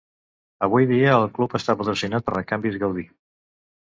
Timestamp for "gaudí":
2.85-3.05